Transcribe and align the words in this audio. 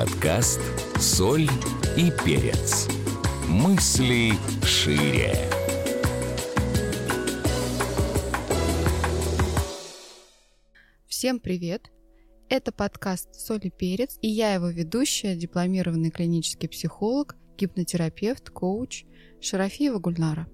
Подкаст 0.00 0.60
«Соль 0.98 1.46
и 1.94 2.10
перец». 2.24 2.88
Мысли 3.46 4.32
шире. 4.64 5.34
Всем 11.06 11.38
привет! 11.38 11.90
Это 12.48 12.72
подкаст 12.72 13.34
«Соль 13.34 13.60
и 13.66 13.70
перец» 13.70 14.18
и 14.22 14.28
я 14.28 14.54
его 14.54 14.70
ведущая, 14.70 15.36
дипломированный 15.36 16.08
клинический 16.08 16.70
психолог, 16.70 17.36
гипнотерапевт, 17.58 18.48
коуч 18.48 19.04
Шарафиева 19.42 19.98
Гульнара. 19.98 20.48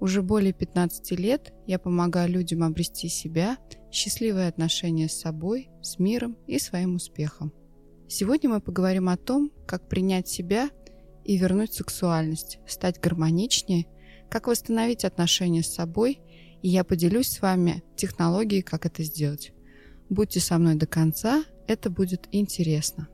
Уже 0.00 0.22
более 0.22 0.54
15 0.54 1.10
лет 1.18 1.52
я 1.66 1.78
помогаю 1.78 2.30
людям 2.30 2.62
обрести 2.62 3.10
себя, 3.10 3.58
счастливые 3.92 4.48
отношения 4.48 5.10
с 5.10 5.20
собой, 5.20 5.68
с 5.82 5.98
миром 5.98 6.38
и 6.46 6.58
своим 6.58 6.94
успехом. 6.94 7.52
Сегодня 8.12 8.50
мы 8.50 8.60
поговорим 8.60 9.08
о 9.08 9.16
том, 9.16 9.52
как 9.66 9.88
принять 9.88 10.26
себя 10.26 10.70
и 11.24 11.36
вернуть 11.36 11.74
сексуальность, 11.74 12.58
стать 12.66 12.98
гармоничнее, 12.98 13.86
как 14.28 14.48
восстановить 14.48 15.04
отношения 15.04 15.62
с 15.62 15.72
собой, 15.72 16.20
и 16.60 16.68
я 16.68 16.82
поделюсь 16.82 17.28
с 17.28 17.40
вами 17.40 17.84
технологией, 17.94 18.62
как 18.62 18.84
это 18.84 19.04
сделать. 19.04 19.52
Будьте 20.08 20.40
со 20.40 20.58
мной 20.58 20.74
до 20.74 20.88
конца, 20.88 21.44
это 21.68 21.88
будет 21.88 22.26
интересно. 22.32 23.06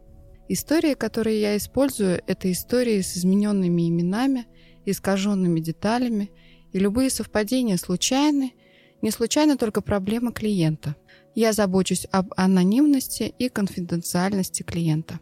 Истории, 0.48 0.94
которые 0.94 1.42
я 1.42 1.58
использую, 1.58 2.22
это 2.26 2.50
истории 2.50 3.02
с 3.02 3.18
измененными 3.18 3.90
именами, 3.90 4.46
искаженными 4.86 5.60
деталями, 5.60 6.30
и 6.72 6.78
любые 6.78 7.10
совпадения 7.10 7.76
случайны, 7.76 8.54
не 9.02 9.10
случайно 9.10 9.56
только 9.56 9.80
проблема 9.80 10.32
клиента– 10.32 10.96
я 11.36 11.52
забочусь 11.52 12.06
об 12.12 12.32
анонимности 12.38 13.34
и 13.38 13.50
конфиденциальности 13.50 14.62
клиента. 14.62 15.20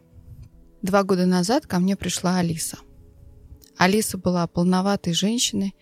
Два 0.81 1.03
года 1.03 1.27
назад 1.27 1.67
ко 1.67 1.81
мне 1.81 1.97
пришла 1.97 2.39
Алиса. 2.39 2.79
Алиса 3.77 4.17
была 4.17 4.47
полноватой 4.47 5.13
женщиной, 5.13 5.75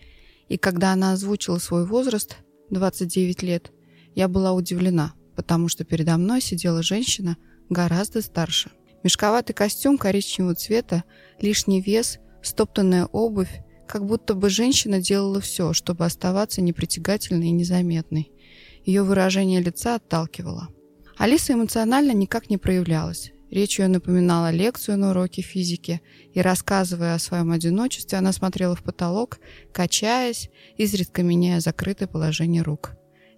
и 0.49 0.57
когда 0.57 0.95
она 0.95 1.13
озвучила 1.13 1.59
свой 1.59 1.85
возраст, 1.85 2.39
29 2.71 3.43
лет, 3.43 3.73
я 4.15 4.27
была 4.27 4.53
удивлена, 4.53 5.13
потому 5.37 5.69
что 5.69 5.85
передо 5.85 6.17
мной 6.17 6.41
сидела 6.41 6.83
женщина 6.83 7.37
гораздо 7.69 8.23
старше. 8.23 8.71
Мешковатый 9.03 9.55
костюм 9.55 9.99
коричневого 9.99 10.55
цвета, 10.55 11.05
лишний 11.41 11.83
вес, 11.83 12.21
стоптанная 12.43 13.05
обувь, 13.05 13.61
как 13.87 14.07
будто 14.07 14.35
бы 14.35 14.49
женщина 14.49 15.01
делала 15.01 15.41
все, 15.41 15.73
чтобы 15.73 16.05
оставаться 16.05 16.61
непритягательной 16.61 17.49
и 17.49 17.53
незаметной. 17.53 18.33
Ее 18.85 19.03
выражение 19.03 19.61
лица 19.61 19.97
отталкивало. 19.97 20.69
Алиса 21.17 21.53
эмоционально 21.53 22.13
никак 22.13 22.51
не 22.51 22.59
проявлялась. 22.59 23.33
Речь 23.51 23.79
ее 23.79 23.89
напоминала 23.89 24.51
лекцию 24.51 24.97
на 24.97 25.11
уроке 25.11 25.43
физики, 25.43 26.01
и, 26.33 26.41
рассказывая 26.41 27.15
о 27.15 27.19
своем 27.19 27.53
одиночестве, 27.53 28.17
она 28.17 28.33
смотрела 28.33 28.75
в 28.75 28.83
потолок, 28.83 29.41
качаясь, 29.73 30.49
изредка 30.79 31.23
меняя 31.23 31.61
закрытое 31.61 32.09
положение 32.09 32.63
рук. 32.63 32.93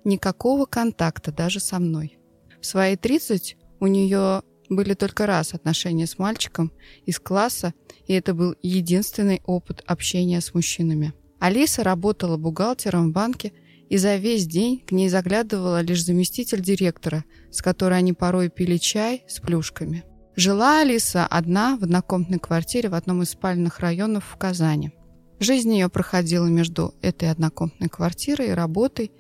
Никакого 0.05 0.67
контакта 0.67 1.33
даже 1.33 1.59
со 1.59 1.81
мной. 1.81 2.17
В 2.61 2.67
свои 2.67 2.97
30 2.97 3.57
у 3.81 3.87
нее 3.89 4.43
были 4.69 4.95
только 4.95 5.27
раз 5.27 5.55
отношения 5.55 6.07
с 6.07 6.19
мальчиком 6.19 6.73
из 7.07 7.19
класса, 7.19 7.75
и 8.07 8.13
это 8.13 8.35
был 8.35 8.55
единственный 8.63 9.43
опыт 9.47 9.83
общения 9.87 10.41
с 10.41 10.55
мужчинами. 10.55 11.13
Алиса 11.39 11.85
работала 11.85 12.37
бухгалтером 12.37 13.11
в 13.11 13.13
банке 13.13 13.53
и 13.91 13.97
за 13.97 14.17
весь 14.17 14.47
день 14.47 14.83
к 14.87 14.93
ней 14.93 15.09
заглядывала 15.09 15.81
лишь 15.83 16.05
заместитель 16.05 16.61
директора, 16.61 17.25
с 17.51 17.61
которой 17.63 17.99
они 17.99 18.13
порой 18.13 18.49
пили 18.49 18.79
чай 18.79 19.25
с 19.29 19.41
плюшками. 19.41 20.05
Жила 20.37 20.81
Алиса 20.81 21.27
одна 21.27 21.77
в 21.77 21.85
однокомнатной 21.85 22.39
квартире 22.39 22.89
в 22.89 22.95
одном 22.95 23.23
из 23.23 23.31
спальных 23.31 23.79
районов 23.79 24.25
в 24.25 24.37
Казани. 24.37 24.93
Жизнь 25.39 25.73
ее 25.73 25.89
проходила 25.89 26.47
между 26.47 26.95
этой 27.03 27.31
однокомнатной 27.31 27.89
квартирой 27.89 28.49
и 28.49 28.53
работой. 28.53 29.13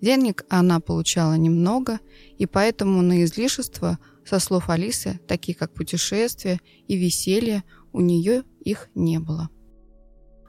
Денег 0.00 0.44
она 0.48 0.80
получала 0.80 1.34
немного, 1.34 2.00
и 2.38 2.46
поэтому 2.46 3.02
на 3.02 3.24
излишества, 3.24 3.98
со 4.30 4.38
слов 4.38 4.70
Алисы, 4.70 5.20
такие 5.28 5.54
как 5.54 5.74
путешествия 5.74 6.60
и 6.88 6.96
веселье, 6.96 7.64
у 7.92 8.00
нее 8.00 8.44
их 8.60 8.88
не 8.94 9.18
было. 9.18 9.50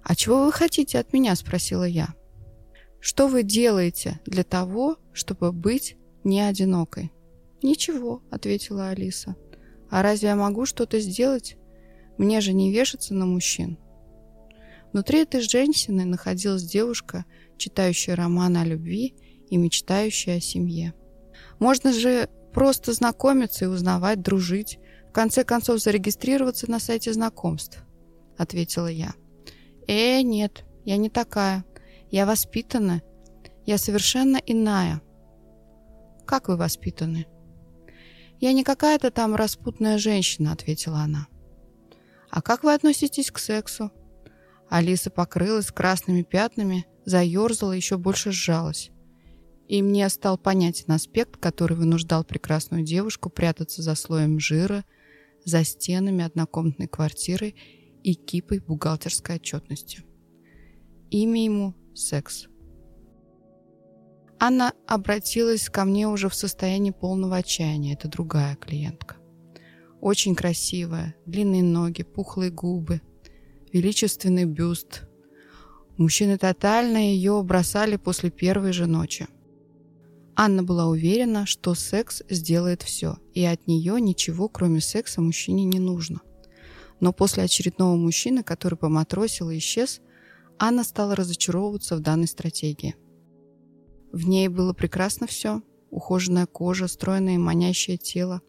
«А 0.04 0.16
чего 0.16 0.46
вы 0.46 0.52
хотите 0.52 1.00
от 1.00 1.14
меня?»– 1.14 1.36
спросила 1.36 1.84
я. 1.84 2.14
Что 3.02 3.28
вы 3.28 3.42
делаете 3.42 4.20
для 4.28 4.44
того, 4.44 4.98
чтобы 5.12 5.52
быть 5.52 5.98
не 6.24 6.40
одинокой? 6.40 7.12
Ничего, 7.64 8.22
ответила 8.30 8.90
Алиса. 8.90 9.36
А 9.90 10.04
разве 10.04 10.30
я 10.30 10.36
могу 10.36 10.68
что-то 10.68 11.00
сделать? 11.00 11.58
Мне 12.20 12.42
же 12.42 12.54
не 12.54 12.72
вешаться 12.72 13.16
на 13.16 13.26
мужчин. 13.26 13.80
Внутри 14.94 15.22
этой 15.22 15.42
женщины 15.42 16.06
находилась 16.06 16.64
девушка, 16.64 17.26
читающая 17.58 18.16
романы 18.16 18.60
о 18.60 18.66
любви 18.66 19.16
и 19.50 19.58
мечтающая 19.58 20.38
о 20.38 20.42
семье. 20.42 20.94
Можно 21.58 21.94
же 21.94 22.30
просто 22.54 22.94
знакомиться 22.94 23.66
и 23.66 23.68
узнавать, 23.68 24.22
дружить, 24.22 24.80
в 25.10 25.14
конце 25.14 25.44
концов 25.44 25.80
зарегистрироваться 25.80 26.70
на 26.70 26.80
сайте 26.80 27.12
знакомств, 27.14 27.84
ответила 28.38 28.88
я. 28.88 29.14
Э, 29.88 30.22
нет, 30.22 30.66
я 30.86 30.98
не 30.98 31.10
такая. 31.10 31.66
Я 32.10 32.26
воспитана. 32.26 33.02
Я 33.66 33.78
совершенно 33.78 34.38
иная. 34.38 35.02
Как 36.26 36.48
вы 36.48 36.58
воспитаны? 36.58 37.28
Я 38.40 38.54
не 38.54 38.64
какая-то 38.64 39.12
там 39.12 39.36
распутная 39.36 39.98
женщина, 39.98 40.52
ответила 40.52 41.00
она. 41.00 41.28
А 42.30 42.42
как 42.42 42.64
вы 42.64 42.74
относитесь 42.74 43.32
к 43.32 43.38
сексу? 43.38 43.92
Алиса 44.70 45.10
покрылась 45.10 45.72
красными 45.72 46.24
пятнами, 46.24 46.86
заерзала, 47.06 47.74
еще 47.74 47.98
больше 47.98 48.32
сжалась. 48.32 48.90
И 49.72 49.82
мне 49.82 50.10
стал 50.10 50.38
понятен 50.38 50.92
аспект, 50.92 51.38
который 51.38 51.78
вынуждал 51.78 52.26
прекрасную 52.26 52.84
девушку 52.84 53.30
прятаться 53.30 53.82
за 53.82 53.96
слоем 53.96 54.38
жира, 54.38 54.84
за 55.46 55.64
стенами 55.64 56.26
однокомнатной 56.26 56.90
квартиры 56.90 57.56
и 58.04 58.14
кипой 58.14 58.60
бухгалтерской 58.60 59.38
отчетности. 59.38 60.04
Имя 61.10 61.46
ему 61.46 61.74
секс. 61.96 62.48
Анна 64.42 64.74
обратилась 64.88 65.70
ко 65.70 65.86
мне 65.86 66.06
уже 66.06 66.28
в 66.28 66.36
состоянии 66.36 66.92
полного 66.92 67.38
отчаяния. 67.38 67.94
Это 67.94 68.10
другая 68.10 68.58
клиентка. 68.58 69.16
Очень 70.02 70.36
красивая, 70.36 71.16
длинные 71.26 71.64
ноги, 71.64 72.04
пухлые 72.04 72.52
губы, 72.52 73.00
величественный 73.72 74.44
бюст. 74.44 75.04
Мужчины 75.96 76.38
тотально 76.38 76.98
ее 76.98 77.42
бросали 77.42 77.96
после 77.96 78.32
первой 78.32 78.74
же 78.74 78.86
ночи. 78.86 79.30
Анна 80.36 80.64
была 80.64 80.88
уверена, 80.88 81.46
что 81.46 81.74
секс 81.74 82.22
сделает 82.30 82.82
все, 82.82 83.18
и 83.34 83.44
от 83.44 83.68
нее 83.68 84.00
ничего, 84.00 84.48
кроме 84.48 84.82
секса, 84.82 85.22
мужчине 85.22 85.66
не 85.66 85.80
нужно. 85.80 86.22
Но 87.00 87.12
после 87.14 87.44
очередного 87.44 87.96
мужчины, 87.96 88.44
который 88.44 88.78
поматросил 88.78 89.50
и 89.50 89.58
исчез, 89.58 90.02
Анна 90.58 90.84
стала 90.84 91.16
разочаровываться 91.16 91.96
в 91.96 92.00
данной 92.00 92.28
стратегии. 92.28 92.96
В 94.12 94.28
ней 94.28 94.48
было 94.48 94.74
прекрасно 94.74 95.28
все. 95.28 95.62
Ухоженная 95.90 96.46
кожа, 96.46 96.88
стройное 96.88 97.36
и 97.36 97.38
манящее 97.38 97.98
тело. 97.98 98.42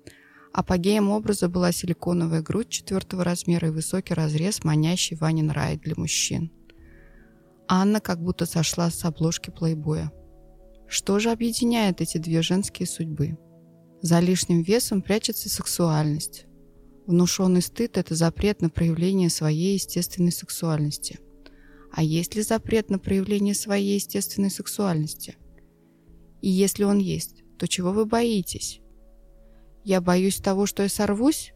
Апогеем 0.53 1.09
образа 1.09 1.49
была 1.49 1.73
силиконовая 1.73 2.43
грудь 2.43 2.69
четвертого 2.69 3.25
размера 3.25 3.69
и 3.69 3.71
высокий 3.73 4.15
разрез, 4.15 4.63
манящий 4.65 5.17
Ванин 5.17 5.51
рай 5.51 5.79
для 5.79 5.95
мужчин. 5.97 6.53
Анна 7.69 8.01
как 8.01 8.23
будто 8.23 8.45
сошла 8.45 8.91
с 8.91 9.05
обложки 9.05 9.51
плейбоя. 9.51 10.13
Что 10.93 11.19
же 11.19 11.31
объединяет 11.31 12.01
эти 12.01 12.19
две 12.19 12.43
женские 12.43 12.87
судьбы? 12.87 13.37
За 14.03 14.21
лишним 14.21 14.63
весом 14.63 15.03
прячется 15.03 15.49
сексуальность. 15.49 16.47
Внушенный 17.07 17.63
стыд– 17.63 17.97
это 17.99 18.15
запрет 18.15 18.61
на 18.61 18.71
проявление 18.71 19.31
своей 19.31 19.75
естественной 19.75 20.33
сексуальности– 20.33 21.19
а 21.93 22.03
есть 22.03 22.35
ли 22.35 22.43
запрет 22.43 22.89
на 22.89 22.99
проявление 22.99 23.55
своей 23.55 23.97
естественной 23.97 24.51
сексуальности? 24.51 25.37
И 26.41 26.49
если 26.49 26.85
он 26.85 26.99
есть, 26.99 27.45
то 27.59 27.69
чего 27.69 27.93
вы 27.93 28.07
боитесь? 28.07 28.81
Я 29.85 30.01
боюсь 30.01 30.41
того, 30.41 30.65
что 30.65 30.83
я 30.83 30.89
сорвусь? 30.89 31.53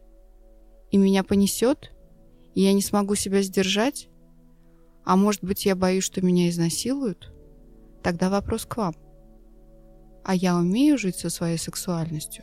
И 0.91 0.99
меня 0.99 1.25
понесет? 1.25 1.91
И 2.55 2.61
я 2.61 2.75
не 2.75 2.83
смогу 2.83 3.15
себя 3.15 3.41
сдержать? 3.43 4.09
А 5.05 5.17
может 5.17 5.43
быть, 5.43 5.65
я 5.65 5.75
боюсь, 5.75 6.05
что 6.05 6.21
меня 6.21 6.51
изнасилуют? 6.51 7.33
Тогда 8.03 8.29
вопрос 8.29 8.67
к 8.67 8.77
вам. 8.77 8.95
А 10.27 10.35
я 10.35 10.57
умею 10.57 10.99
жить 10.99 11.15
со 11.15 11.31
своей 11.31 11.57
сексуальностью? 11.57 12.43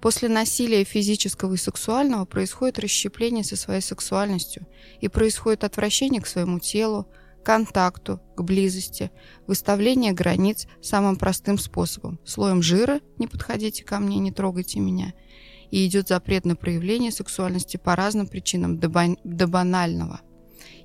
После 0.00 0.28
насилия 0.28 0.84
физического 0.84 1.54
и 1.54 1.56
сексуального 1.56 2.26
происходит 2.26 2.78
расщепление 2.78 3.42
со 3.42 3.56
своей 3.56 3.80
сексуальностью 3.80 4.68
и 5.00 5.08
происходит 5.08 5.64
отвращение 5.64 6.22
к 6.22 6.28
своему 6.28 6.60
телу, 6.60 7.08
контакту, 7.44 8.20
к 8.36 8.42
близости, 8.42 9.10
выставление 9.48 10.12
границ 10.12 10.68
самым 10.80 11.16
простым 11.16 11.58
способом. 11.58 12.20
Слоем 12.24 12.62
жира 12.62 13.00
«не 13.18 13.26
подходите 13.26 13.82
ко 13.82 13.98
мне, 13.98 14.18
не 14.18 14.30
трогайте 14.30 14.78
меня» 14.78 15.12
и 15.72 15.84
идет 15.86 16.06
запрет 16.06 16.44
на 16.44 16.54
проявление 16.54 17.10
сексуальности 17.10 17.78
по 17.78 17.96
разным 17.96 18.28
причинам 18.28 18.78
до, 18.78 18.88
бан- 18.88 19.18
до 19.24 19.48
банального. 19.48 20.20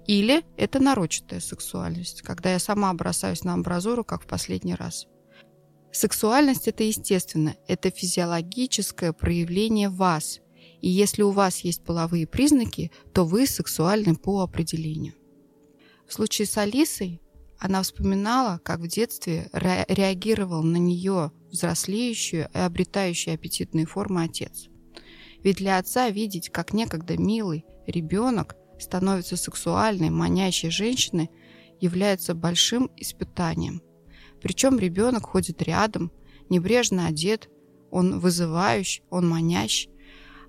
Или 0.07 0.43
это 0.55 0.79
нарочатая 0.79 1.39
сексуальность, 1.39 2.21
когда 2.21 2.51
я 2.51 2.59
сама 2.59 2.93
бросаюсь 2.93 3.43
на 3.43 3.53
амбразуру, 3.53 4.03
как 4.03 4.23
в 4.23 4.27
последний 4.27 4.75
раз. 4.75 5.07
Сексуальность– 5.91 6.67
это 6.67 6.83
естественно, 6.83 7.55
это 7.67 7.89
физиологическое 7.89 9.13
проявление 9.13 9.89
вас. 9.89 10.41
И 10.81 10.89
если 10.89 11.23
у 11.23 11.31
вас 11.31 11.59
есть 11.59 11.83
половые 11.83 12.27
признаки, 12.27 12.91
то 13.13 13.25
вы 13.25 13.47
сексуальны 13.47 14.15
по 14.15 14.41
определению. 14.41 15.13
В 16.07 16.13
случае 16.13 16.47
с 16.47 16.57
Алисой 16.57 17.21
она 17.57 17.81
вспоминала, 17.81 18.59
как 18.63 18.81
в 18.81 18.87
детстве 18.87 19.49
ре 19.53 19.85
реагировал 19.87 20.61
на 20.61 20.77
нее 20.77 21.31
взрослеющую 21.49 22.49
и 22.53 22.57
обретающую 22.57 23.33
аппетитные 23.33 23.85
формы 23.85 24.23
отец. 24.23 24.67
Ведь 25.43 25.57
для 25.57 25.77
отца 25.77 26.09
видеть, 26.09 26.49
как 26.49 26.73
некогда 26.73 27.17
милый 27.17 27.65
ребенок 27.87 28.55
становится 28.79 29.37
сексуальной, 29.37 30.09
манящей 30.09 30.69
женщиной, 30.69 31.29
является 31.79 32.33
большим 32.33 32.91
испытанием. 32.97 33.81
Причем 34.41 34.79
ребенок 34.79 35.25
ходит 35.25 35.61
рядом, 35.61 36.11
небрежно 36.49 37.07
одет, 37.07 37.49
он 37.91 38.19
вызывающий, 38.19 39.03
он 39.09 39.27
манящий. 39.27 39.89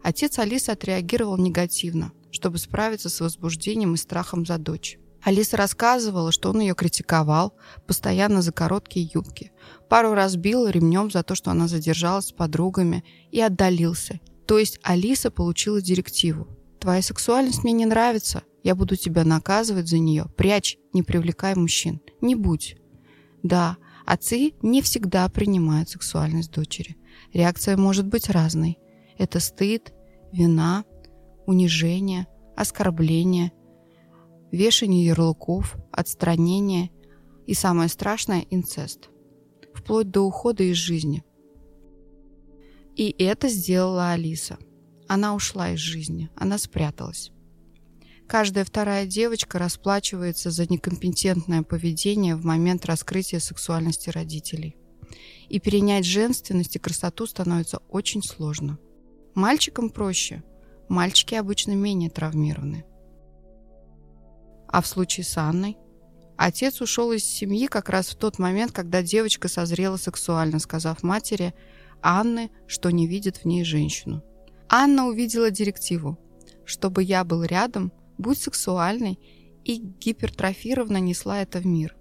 Отец 0.02 0.38
Алисы 0.38 0.70
отреагировал 0.70 1.36
негативно, 1.36 2.12
чтобы 2.30 2.58
справиться 2.58 3.08
с 3.08 3.20
возбуждением 3.20 3.94
и 3.94 3.96
страхом 3.96 4.44
за 4.44 4.58
дочь. 4.58 4.98
Алиса 5.22 5.56
рассказывала, 5.56 6.30
что 6.30 6.50
он 6.50 6.60
ее 6.60 6.74
критиковал, 6.74 7.54
постоянно 7.86 8.42
за 8.42 8.52
короткие 8.52 9.10
юбки. 9.12 9.50
Пару 9.88 10.14
раз 10.14 10.36
бил 10.36 10.68
ремнем 10.68 11.10
за 11.10 11.24
то, 11.24 11.34
что 11.34 11.50
она 11.50 11.66
задержалась 11.66 12.26
с 12.26 12.32
подругами 12.32 13.02
и 13.32 13.40
отдалился. 13.40 14.20
То 14.46 14.58
есть 14.58 14.78
Алиса 14.84 15.32
получила 15.32 15.80
директиву. 15.80 16.55
«Твоя 16.86 17.02
сексуальность 17.02 17.64
мне 17.64 17.72
не 17.72 17.84
нравится, 17.84 18.44
я 18.62 18.76
буду 18.76 18.94
тебя 18.94 19.24
наказывать 19.24 19.88
за 19.88 19.98
нее. 19.98 20.26
Прячь, 20.36 20.78
не 20.92 21.02
привлекай 21.02 21.56
мужчин. 21.56 22.00
Не 22.20 22.36
будь». 22.36 22.76
Да, 23.42 23.76
отцы 24.06 24.52
не 24.62 24.82
всегда 24.82 25.28
принимают 25.28 25.88
сексуальность 25.88 26.52
дочери. 26.52 26.96
Реакция 27.32 27.76
может 27.76 28.06
быть 28.06 28.30
разной. 28.30 28.78
Это 29.18 29.40
стыд, 29.40 29.92
вина, 30.30 30.84
унижение, 31.44 32.28
оскорбление– 32.56 33.50
вешание 34.52 35.06
ярлыков, 35.06 35.76
отстранение 35.90 36.92
и, 37.48 37.54
самое 37.54 37.88
страшное, 37.88 38.46
инцест. 38.48 39.10
Вплоть 39.74 40.12
до 40.12 40.20
ухода 40.20 40.62
из 40.62 40.76
жизни. 40.76 41.24
И 42.94 43.12
это 43.18 43.48
сделала 43.48 44.12
Алиса. 44.12 44.56
Она 45.08 45.34
ушла 45.34 45.70
из 45.70 45.78
жизни, 45.78 46.30
она 46.36 46.58
спряталась. 46.58 47.30
Каждая 48.26 48.64
вторая 48.64 49.06
девочка 49.06 49.58
расплачивается 49.58 50.50
за 50.50 50.66
некомпетентное 50.66 51.62
поведение 51.62 52.34
в 52.34 52.44
момент 52.44 52.84
раскрытия 52.84 53.38
сексуальности 53.38 54.10
родителей. 54.10 54.76
И 55.48 55.60
перенять 55.60 56.04
женственность 56.04 56.74
и 56.74 56.80
красоту 56.80 57.26
становится 57.26 57.78
очень 57.88 58.22
сложно. 58.22 58.78
Мальчикам 59.34 59.90
проще. 59.90 60.42
Мальчики 60.88 61.36
обычно 61.36 61.72
менее 61.72 62.10
травмированы. 62.10 62.84
А 64.66 64.80
в 64.80 64.88
случае 64.88 65.24
с 65.24 65.36
Анной? 65.36 65.76
Отец 66.36 66.80
ушел 66.80 67.12
из 67.12 67.24
семьи 67.24 67.66
как 67.66 67.88
раз 67.88 68.08
в 68.08 68.16
тот 68.16 68.38
момент, 68.38 68.72
когда 68.72 69.02
девочка 69.02 69.48
созрела 69.48 69.96
сексуально, 69.96 70.58
сказав 70.58 71.02
матери 71.02 71.54
Анны, 72.02 72.50
что 72.66 72.90
не 72.90 73.06
видит 73.06 73.38
в 73.38 73.44
ней 73.46 73.64
женщину. 73.64 74.22
Анна 74.68 75.06
увидела 75.06 75.50
директиву. 75.50 76.18
Чтобы 76.64 77.02
я 77.02 77.24
был 77.24 77.44
рядом, 77.44 77.92
будь 78.18 78.38
сексуальной, 78.38 79.18
и 79.64 79.76
гипертрофированно 79.76 80.98
несла 80.98 81.42
это 81.42 81.58
в 81.58 81.66
мир. 81.66 81.96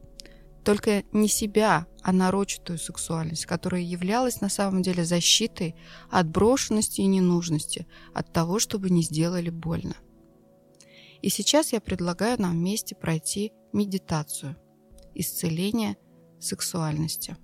Только 0.63 1.03
не 1.11 1.27
себя, 1.27 1.87
а 2.01 2.11
нарочатую 2.11 2.79
сексуальность, 2.79 3.45
которая 3.45 3.81
являлась 3.81 4.41
на 4.41 4.49
самом 4.49 4.81
деле 4.81 5.05
защитой 5.05 5.75
от 6.09 6.27
брошенности 6.27 7.01
и 7.01 7.05
ненужности, 7.05 7.87
от 8.13 8.33
того, 8.33 8.59
чтобы 8.59 8.89
не 8.89 9.03
сделали 9.03 9.49
больно. 9.49 9.95
И 11.21 11.29
сейчас 11.29 11.73
я 11.73 11.81
предлагаю 11.81 12.39
нам 12.41 12.51
вместе 12.51 12.95
пройти 12.95 13.51
медитацию 13.73 14.55
исцеления 15.15 15.97
сексуальности. 16.39 17.37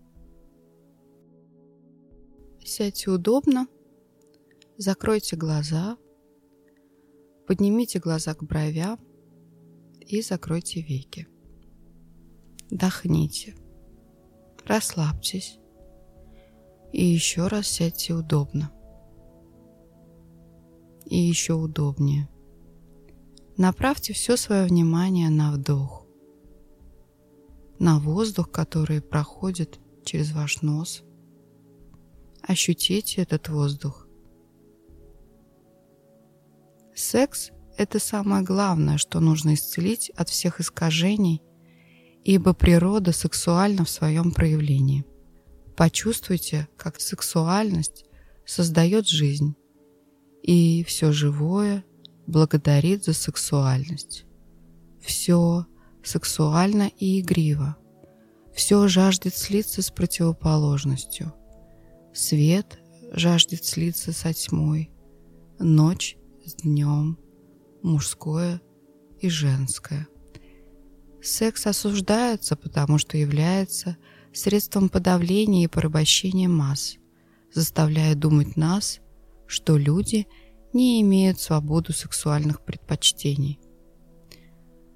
Сядьте 2.63 3.09
удобно, 3.09 3.67
закройте 4.81 5.35
глаза, 5.35 5.97
поднимите 7.47 7.99
глаза 7.99 8.33
к 8.33 8.43
бровям 8.43 8.99
и 9.99 10.21
закройте 10.21 10.81
веки. 10.81 11.27
Дохните, 12.71 13.55
расслабьтесь 14.65 15.59
и 16.91 17.05
еще 17.05 17.47
раз 17.47 17.67
сядьте 17.67 18.13
удобно. 18.13 18.71
И 21.05 21.17
еще 21.17 21.53
удобнее. 21.53 22.27
Направьте 23.57 24.13
все 24.13 24.35
свое 24.35 24.65
внимание 24.65 25.29
на 25.29 25.51
вдох, 25.51 26.07
на 27.77 27.99
воздух, 27.99 28.49
который 28.49 29.01
проходит 29.01 29.79
через 30.05 30.31
ваш 30.31 30.61
нос. 30.63 31.03
Ощутите 32.41 33.21
этот 33.21 33.49
воздух. 33.49 34.00
Секс– 36.95 37.51
это 37.77 37.99
самое 37.99 38.43
главное, 38.43 38.97
что 38.97 39.19
нужно 39.19 39.53
исцелить 39.53 40.09
от 40.11 40.29
всех 40.29 40.59
искажений, 40.59 41.41
ибо 42.23 42.53
природа 42.53 43.11
сексуальна 43.11 43.85
в 43.85 43.89
своем 43.89 44.31
проявлении. 44.31 45.05
Почувствуйте, 45.75 46.67
как 46.77 46.99
сексуальность 46.99 48.05
создает 48.45 49.07
жизнь, 49.07 49.55
и 50.43 50.83
все 50.83 51.11
живое– 51.11 51.83
благодарит 52.27 53.03
за 53.03 53.13
сексуальность. 53.13 54.25
Все 55.01 55.65
сексуально 56.03 56.91
и 56.97 57.19
игриво. 57.19 57.77
Все 58.53 58.87
жаждет 58.87 59.35
слиться 59.35 59.81
с 59.81 59.91
противоположностью. 59.91 61.33
Свет 62.13 62.79
жаждет 63.11 63.65
слиться 63.65 64.11
со 64.11 64.33
тьмой. 64.33 64.91
Ночь 65.59 66.17
с 66.45 66.55
днем. 66.55 67.17
Мужское 67.83 68.61
и 69.19 69.29
женское. 69.29 70.07
Секс 71.21 71.67
осуждается, 71.67 72.55
потому 72.55 72.97
что 72.97 73.17
является 73.17 73.97
средством 74.33 74.89
подавления 74.89 75.65
и 75.65 75.67
порабощения 75.67 76.47
масс, 76.49 76.97
заставляя 77.53 78.15
думать 78.15 78.55
нас, 78.55 78.99
что 79.47 79.77
люди– 79.77 80.27
не 80.73 81.01
имеют 81.01 81.39
свободу 81.39 81.93
сексуальных 81.93 82.61
предпочтений. 82.63 83.59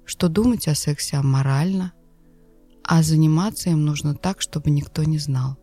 Что 0.04 0.28
думать 0.28 0.68
о 0.68 0.74
сексе 0.74 1.16
аморально, 1.16 1.92
а 2.82 3.02
заниматься 3.02 3.70
им 3.70 3.84
нужно 3.84 4.14
так, 4.14 4.40
чтобы 4.40 4.70
никто 4.70 5.04
не 5.04 5.18
знал. 5.18 5.56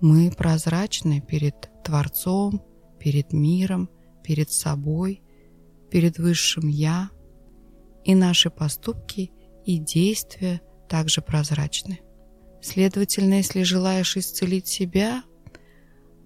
Мы 0.00 0.32
прозрачны 0.32 1.20
перед 1.20 1.54
Творцом, 1.84 2.62
перед 2.98 3.32
миром, 3.32 3.88
перед 4.22 4.50
собой, 4.50 5.22
перед 5.90 6.18
Высшим 6.18 6.68
Я, 6.68 7.10
и 8.04 8.14
наши 8.14 8.50
поступки 8.50 9.32
и 9.64 9.78
действия 9.78 10.60
также 10.88 11.22
прозрачны. 11.22 12.00
Следовательно, 12.60 13.34
если 13.34 13.62
желаешь 13.62 14.16
исцелить 14.16 14.66
себя, 14.66 15.22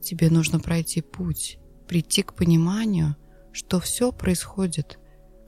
тебе 0.03 0.31
нужно 0.31 0.61
пройти 0.61 1.00
путь, 1.00 1.59
прийти 1.88 2.23
к 2.23 2.35
пониманию, 2.35 3.17
что 3.53 3.81
все 3.81 4.12
происходит 4.12 4.99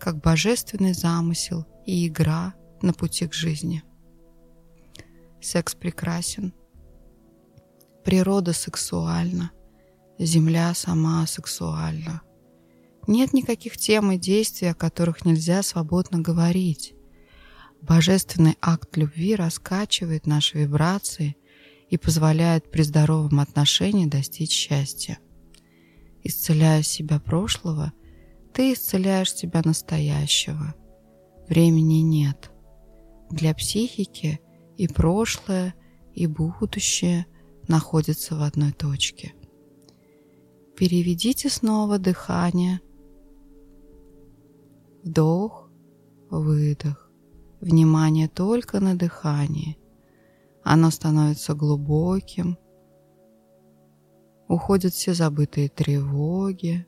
как 0.00 0.20
божественный 0.20 0.94
замысел 0.94 1.66
и 1.84 2.06
игра 2.06 2.54
на 2.80 2.92
пути 2.92 3.26
к 3.26 3.34
жизни. 3.34 3.82
Секс 5.40 5.74
прекрасен, 5.74 6.54
природа 8.04 8.52
сексуальна, 8.52 9.50
земля 10.18 10.72
сама 10.74 11.26
сексуальна. 11.26 12.22
Нет 13.08 13.32
никаких 13.32 13.78
тем 13.78 14.12
и 14.12 14.18
действий, 14.18 14.68
о 14.68 14.74
которых 14.74 15.24
нельзя 15.24 15.62
свободно 15.62 16.20
говорить. 16.20 16.92
Божественный 17.80 18.58
акт 18.60 18.98
любви 18.98 19.34
раскачивает 19.34 20.26
наши 20.26 20.58
вибрации 20.58 21.34
и 21.88 21.96
позволяет 21.96 22.70
при 22.70 22.82
здоровом 22.82 23.40
отношении 23.40 24.04
достичь 24.04 24.50
счастья. 24.50 25.18
Исцеляя 26.22 26.82
себя 26.82 27.18
прошлого, 27.18 27.94
ты 28.52 28.74
исцеляешь 28.74 29.32
себя 29.32 29.62
настоящего. 29.64 30.74
Времени 31.48 32.02
нет. 32.02 32.50
Для 33.30 33.54
психики 33.54 34.38
и 34.76 34.86
прошлое, 34.86 35.74
и 36.14 36.26
будущее 36.26 37.24
находятся 37.68 38.36
в 38.36 38.42
одной 38.42 38.72
точке. 38.72 39.32
Переведите 40.76 41.48
снова 41.48 41.98
дыхание. 41.98 42.82
Вдох, 45.04 45.70
выдох. 46.30 47.10
Внимание 47.60 48.28
только 48.28 48.80
на 48.80 48.94
дыхание. 48.94 49.76
Оно 50.62 50.90
становится 50.90 51.54
глубоким. 51.54 52.58
Уходят 54.48 54.92
все 54.92 55.14
забытые 55.14 55.68
тревоги. 55.68 56.86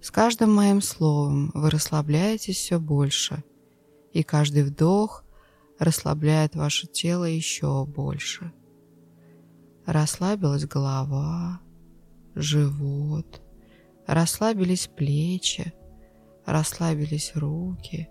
С 0.00 0.10
каждым 0.10 0.54
моим 0.54 0.82
словом 0.82 1.50
вы 1.54 1.70
расслабляетесь 1.70 2.56
все 2.56 2.78
больше. 2.78 3.42
И 4.12 4.22
каждый 4.22 4.64
вдох 4.64 5.24
расслабляет 5.78 6.54
ваше 6.54 6.86
тело 6.86 7.24
еще 7.24 7.84
больше. 7.84 8.52
Расслабилась 9.86 10.66
голова, 10.66 11.60
живот, 12.34 13.42
расслабились 14.06 14.86
плечи, 14.86 15.74
расслабились 16.46 17.32
руки, 17.34 18.08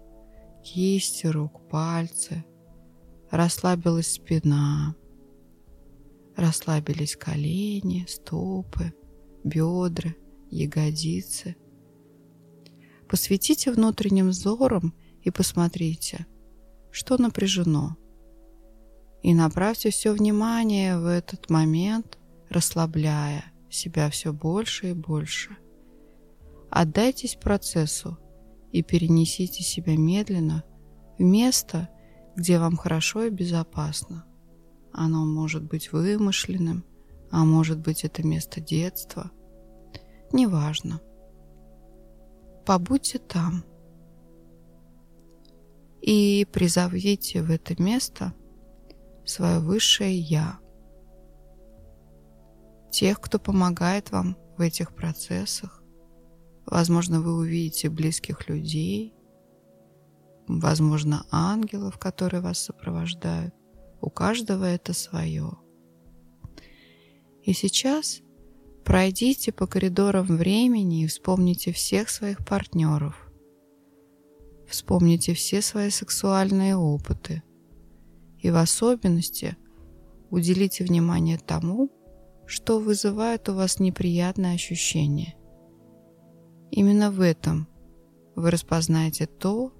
кисти 0.64 1.28
рук, 1.28 1.68
пальцы, 1.70 2.46
расслабилась 3.30 4.14
спина, 4.14 4.96
расслабились 6.36 7.16
колени, 7.16 8.06
стопы, 8.08 8.94
бедра, 9.44 10.14
ягодицы. 10.50 11.56
Посветите 13.08 13.72
внутренним 13.72 14.30
взором 14.30 14.94
и 15.22 15.30
посмотрите, 15.30 16.26
что 16.92 17.18
напряжено. 17.18 17.98
И 19.22 19.34
направьте 19.34 19.90
все 19.90 20.12
внимание 20.12 20.98
в 20.98 21.06
этот 21.06 21.50
момент, 21.50 22.18
расслабляя 22.50 23.46
себя 23.70 24.10
все 24.10 24.34
больше 24.34 24.90
и 24.90 24.94
больше. 24.94 25.58
Отдайтесь 26.70 27.36
процессу 27.36 28.18
и 28.74 28.82
перенесите 28.82 29.64
себя 29.64 29.96
медленно 29.96 30.64
в 31.18 31.22
место, 31.22 31.90
где 32.36 32.60
вам 32.60 32.76
хорошо 32.76 33.24
и 33.24 33.30
безопасно. 33.30 34.26
Оно 34.92 35.26
может 35.26 35.64
быть 35.64 35.92
вымышленным, 35.92 36.84
а 37.32 37.46
может 37.46 37.80
быть 37.80 38.04
это 38.04 38.26
место 38.26 38.60
детства. 38.60 39.32
Неважно. 40.32 41.00
Побудьте 42.66 43.20
там. 43.20 43.64
И 46.02 46.46
призовите 46.52 47.44
в 47.44 47.52
это 47.52 47.82
место 47.82 48.34
свое 49.24 49.60
высшее 49.60 50.18
«Я», 50.18 50.60
тех, 52.92 53.22
кто 53.22 53.38
помогает 53.40 54.12
вам 54.12 54.36
в 54.58 54.62
этих 54.62 54.96
процессах. 54.96 55.83
Возможно, 56.66 57.22
вы 57.22 57.36
увидите 57.36 57.90
близких 57.90 58.48
людей, 58.48 59.14
возможно, 60.48 61.26
ангелов, 61.32 61.98
которые 61.98 62.42
вас 62.42 62.60
сопровождают. 62.60 63.54
У 64.02 64.10
каждого 64.10 64.66
это 64.66 64.94
свое. 64.94 65.52
И 67.44 67.54
сейчас 67.54 68.22
пройдите 68.84 69.52
по 69.52 69.68
коридорам 69.68 70.26
времени 70.26 71.04
и 71.04 71.08
вспомните 71.08 71.72
всех 71.72 72.10
своих 72.10 72.46
партнеров. 72.46 73.30
Вспомните 74.68 75.34
все 75.34 75.62
свои 75.62 75.90
сексуальные 75.90 76.76
опыты. 76.76 77.44
И 78.40 78.50
в 78.50 78.56
особенности 78.58 79.58
уделите 80.30 80.84
внимание 80.84 81.38
тому, 81.38 81.90
что 82.46 82.80
вызывает 82.80 83.48
у 83.50 83.54
вас 83.54 83.80
неприятное 83.80 84.56
ощущение. 84.56 85.36
Именно 86.76 87.12
в 87.12 87.22
этом 87.22 87.68
вы 88.36 88.50
распознаете 88.50 89.28
то, 89.28 89.72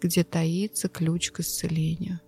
где 0.00 0.24
таится 0.24 0.88
ключ 0.88 1.32
к 1.32 1.40
исцелению. 1.40 2.20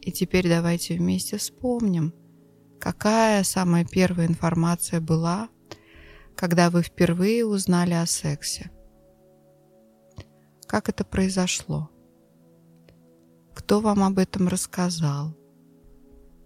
И 0.00 0.10
теперь 0.12 0.48
давайте 0.48 0.94
вместе 0.96 1.36
вспомним, 1.36 2.14
какая 2.80 3.42
самая 3.42 3.84
первая 3.84 4.28
информация 4.28 5.02
была, 5.02 5.50
когда 6.36 6.70
вы 6.70 6.82
впервые 6.82 7.44
узнали 7.44 7.92
о 7.92 8.06
сексе. 8.06 8.70
Как 10.66 10.88
это 10.88 11.04
произошло? 11.04 11.90
Кто 13.54 13.80
вам 13.80 14.02
об 14.04 14.18
этом 14.18 14.48
рассказал? 14.48 15.36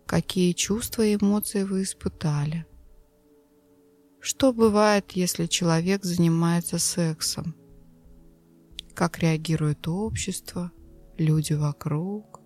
Какие 0.04 0.52
чувства 0.52 1.02
и 1.02 1.14
эмоции 1.14 1.62
вы 1.62 1.84
испытали? 1.84 2.66
Что 4.28 4.52
бывает, 4.52 5.12
если 5.12 5.46
человек 5.46 6.02
занимается 6.02 6.80
сексом? 6.80 7.54
Как 8.92 9.20
реагирует 9.20 9.86
общество, 9.86 10.72
люди 11.16 11.52
вокруг? 11.52 12.40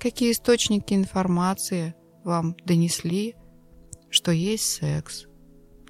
Какие 0.00 0.32
источники 0.32 0.94
информации 0.94 1.94
вам 2.24 2.56
донесли, 2.64 3.36
что 4.10 4.32
есть 4.32 4.64
секс? 4.64 5.26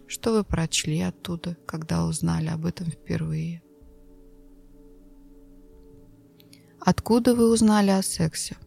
Что 0.06 0.34
вы 0.34 0.44
прочли 0.44 1.00
оттуда, 1.00 1.56
когда 1.66 2.04
узнали 2.04 2.48
об 2.48 2.66
этом 2.66 2.88
впервые? 2.88 3.62
Откуда 6.80 7.34
вы 7.34 7.50
узнали 7.50 7.92
о 7.92 8.02
сексе? 8.02 8.58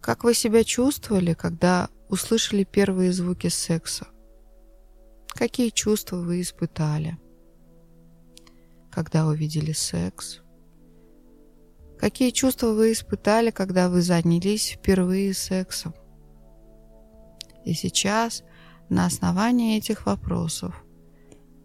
Как 0.00 0.22
вы 0.22 0.32
себя 0.32 0.62
чувствовали, 0.62 1.34
когда 1.34 1.90
услышали 2.08 2.64
первые 2.64 3.12
звуки 3.12 3.48
секса? 3.48 4.06
Какие 5.28 5.70
чувства 5.70 6.16
вы 6.16 6.40
испытали, 6.40 7.18
когда 8.90 9.26
увидели 9.26 9.72
секс? 9.72 10.40
Какие 11.98 12.30
чувства 12.30 12.68
вы 12.68 12.92
испытали, 12.92 13.50
когда 13.50 13.88
вы 13.88 14.02
занялись 14.02 14.70
впервые 14.70 15.34
сексом? 15.34 15.94
И 17.64 17.72
сейчас 17.72 18.44
на 18.88 19.06
основании 19.06 19.76
этих 19.76 20.06
вопросов 20.06 20.84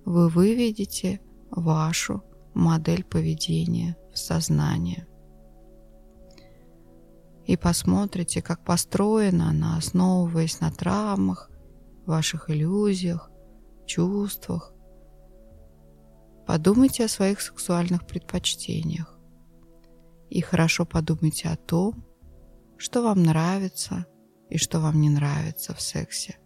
вы 0.05 0.29
выведете 0.29 1.21
вашу 1.51 2.23
модель 2.53 3.03
поведения 3.03 3.95
в 4.11 4.17
сознание 4.17 5.07
и 7.45 7.57
посмотрите, 7.57 8.41
как 8.41 8.63
построена 8.63 9.49
она, 9.49 9.77
основываясь 9.77 10.59
на 10.59 10.71
травмах, 10.71 11.49
ваших 12.05 12.49
иллюзиях, 12.49 13.31
чувствах. 13.85 14.73
Подумайте 16.45 17.05
о 17.05 17.09
своих 17.09 17.41
сексуальных 17.41 18.05
предпочтениях 18.05 19.17
и 20.29 20.41
хорошо 20.41 20.85
подумайте 20.85 21.49
о 21.49 21.55
том, 21.55 22.05
что 22.77 23.01
вам 23.03 23.23
нравится 23.23 24.05
и 24.49 24.57
что 24.57 24.79
вам 24.79 24.99
не 25.01 25.09
нравится 25.09 25.73
в 25.73 25.81
сексе. 25.81 26.37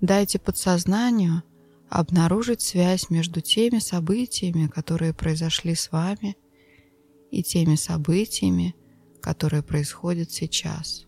Дайте 0.00 0.38
подсознанию 0.38 1.42
обнаружить 1.88 2.60
связь 2.60 3.08
между 3.08 3.40
теми 3.40 3.78
событиями, 3.78 4.66
которые 4.66 5.14
произошли 5.14 5.74
с 5.74 5.90
вами– 5.92 6.36
и 7.32 7.42
теми 7.42 7.74
событиями, 7.74 8.76
которые 9.20 9.62
происходят 9.62 10.30
сейчас. 10.30 11.06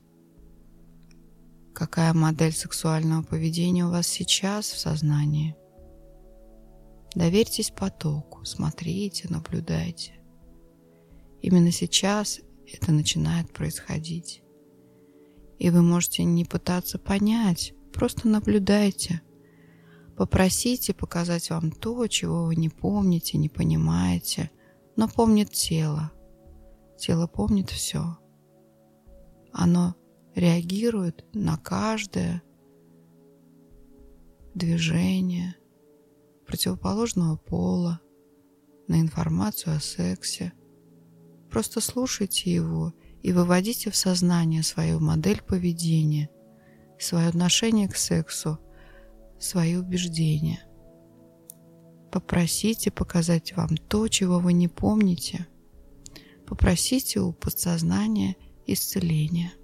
Какая 1.74 2.14
модель 2.14 2.52
сексуального 2.52 3.22
поведения 3.22 3.84
у 3.84 3.90
вас 3.90 4.08
сейчас 4.08 4.70
в 4.70 4.78
сознании? 4.78 5.54
Доверьтесь 7.14 7.70
потоку, 7.70 8.44
смотрите, 8.44 9.28
наблюдайте. 9.28 10.14
Именно 11.42 11.70
сейчас 11.70 12.40
это 12.72 12.90
начинает 12.90 13.52
происходить. 13.52 14.42
И 15.58 15.68
вы 15.68 15.82
можете 15.82 16.24
не 16.24 16.46
пытаться 16.46 16.98
понять, 16.98 17.74
просто 17.92 18.28
наблюдайте. 18.28 19.20
Попросите 20.16 20.94
показать 20.94 21.50
вам 21.50 21.70
то, 21.70 22.06
чего 22.06 22.46
вы 22.46 22.56
не 22.56 22.70
помните, 22.70 23.36
не 23.36 23.50
понимаете, 23.50 24.50
но 24.96 25.06
помнит 25.06 25.50
тело. 25.52 26.12
Тело 26.96 27.26
помнит 27.26 27.70
все. 27.70 28.18
Оно 29.52 29.94
реагирует 30.34 31.24
на 31.32 31.56
каждое 31.56 32.42
движение 34.54 35.56
противоположного 36.46 37.36
пола, 37.36 38.00
на 38.86 39.00
информацию 39.00 39.76
о 39.76 39.80
сексе. 39.80 40.52
Просто 41.50 41.80
слушайте 41.80 42.52
его 42.52 42.92
и 43.22 43.32
выводите 43.32 43.90
в 43.90 43.96
сознание 43.96 44.62
свою 44.62 45.00
модель 45.00 45.42
поведения, 45.42 46.28
свое 46.98 47.28
отношение 47.28 47.88
к 47.88 47.96
сексу, 47.96 48.58
свои 49.38 49.76
убеждения. 49.76 50.60
Попросите 52.12 52.90
показать 52.90 53.56
вам 53.56 53.76
то, 53.76 54.06
чего 54.08 54.38
вы 54.38 54.52
не 54.52 54.68
помните– 54.68 55.48
Попросите 56.56 57.18
у 57.18 57.32
подсознания 57.32 58.36
исцеления. 58.64 59.54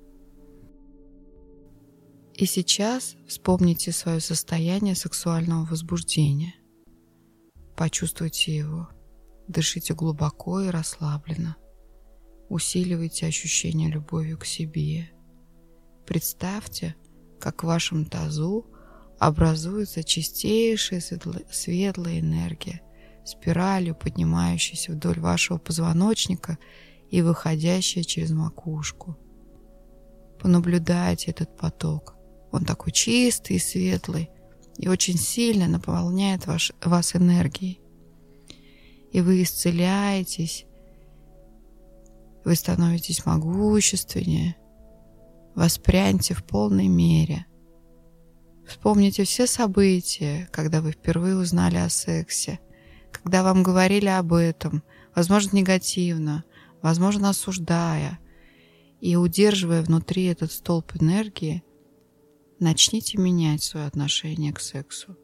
И 2.34 2.46
сейчас 2.46 3.14
вспомните 3.28 3.92
свое 3.92 4.18
состояние 4.18 4.96
сексуального 4.96 5.64
возбуждения. 5.66 6.56
Почувствуйте 7.76 8.56
его. 8.56 8.88
Дышите 9.46 9.94
глубоко 9.94 10.62
и 10.62 10.68
расслабленно. 10.70 11.56
Усиливайте 12.48 13.26
ощущение 13.26 13.88
любовью 13.88 14.36
к 14.36 14.44
себе. 14.44 15.12
Представьте, 16.04 16.96
как 17.38 17.62
в 17.62 17.68
вашем 17.68 18.04
тазу 18.04 18.66
образуется 19.20 20.02
чистейшая 20.02 21.00
светлая 21.52 22.18
энергия, 22.18 22.82
спиралью 23.30 23.94
поднимающаяся 23.94 24.92
вдоль 24.92 25.20
вашего 25.20 25.58
позвоночника 25.58 26.58
и 27.10 27.22
выходящая 27.22 28.04
через 28.04 28.30
макушку. 28.30 29.16
Понаблюдайте 30.40 31.30
этот 31.30 31.56
поток. 31.56 32.14
Он 32.52 32.64
такой 32.64 32.92
чистый 32.92 33.56
и 33.56 33.60
светлый 33.60 34.30
и 34.78 34.88
очень 34.88 35.18
сильно 35.18 35.68
наполняет 35.68 36.46
ваш, 36.46 36.72
вас 36.82 37.14
энергией. 37.14 37.80
И 39.12 39.20
вы 39.20 39.42
исцеляетесь, 39.42 40.66
вы 42.44 42.54
становитесь 42.54 43.26
могущественнее. 43.26 44.56
Воспряньте 45.54 46.34
в 46.34 46.44
полной 46.44 46.88
мере. 46.88 47.44
Вспомните 48.66 49.24
все 49.24 49.46
события, 49.46 50.48
когда 50.52 50.80
вы 50.80 50.92
впервые 50.92 51.36
узнали 51.36 51.76
о 51.76 51.88
сексе, 51.88 52.60
когда 53.12 53.42
вам 53.42 53.62
говорили 53.62 54.08
об 54.08 54.32
этом, 54.32 54.82
возможно, 55.14 55.56
негативно, 55.56 56.44
возможно, 56.82 57.30
осуждая, 57.30 58.18
и 59.00 59.16
удерживая 59.16 59.82
внутри 59.82 60.24
этот 60.24 60.52
столб 60.52 60.92
энергии, 61.00 61.62
начните 62.58 63.18
менять 63.18 63.62
свое 63.62 63.86
отношение 63.86 64.52
к 64.52 64.60
сексу. 64.60 65.16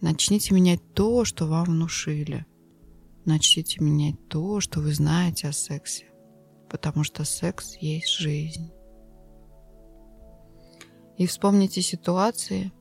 Начните 0.00 0.54
менять 0.54 0.94
то, 0.94 1.24
что 1.24 1.46
вам 1.46 1.64
внушили. 1.64 2.46
Начните 3.24 3.82
менять 3.82 4.28
то, 4.28 4.60
что 4.60 4.80
вы 4.80 4.94
знаете 4.94 5.48
о 5.48 5.52
сексе. 5.52 6.06
Потому 6.70 7.02
что 7.02 7.24
секс 7.24 7.76
есть 7.80 8.08
жизнь. 8.08 8.70
И 11.16 11.26
вспомните 11.26 11.82
ситуации 11.82 12.72